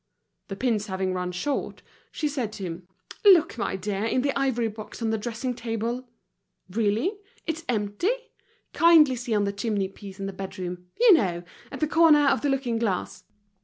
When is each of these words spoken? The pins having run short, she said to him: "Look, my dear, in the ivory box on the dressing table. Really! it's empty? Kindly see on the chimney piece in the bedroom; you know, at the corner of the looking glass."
The 0.47 0.55
pins 0.55 0.87
having 0.87 1.13
run 1.13 1.31
short, 1.31 1.83
she 2.11 2.27
said 2.27 2.51
to 2.53 2.63
him: 2.63 2.87
"Look, 3.23 3.55
my 3.59 3.75
dear, 3.75 4.03
in 4.03 4.23
the 4.23 4.33
ivory 4.35 4.67
box 4.67 4.99
on 4.99 5.11
the 5.11 5.17
dressing 5.19 5.53
table. 5.53 6.09
Really! 6.71 7.19
it's 7.45 7.63
empty? 7.69 8.09
Kindly 8.73 9.15
see 9.15 9.35
on 9.35 9.43
the 9.43 9.53
chimney 9.53 9.89
piece 9.89 10.19
in 10.19 10.25
the 10.25 10.33
bedroom; 10.33 10.87
you 10.99 11.13
know, 11.13 11.43
at 11.71 11.81
the 11.81 11.87
corner 11.87 12.29
of 12.29 12.41
the 12.41 12.49
looking 12.49 12.79
glass." 12.79 13.25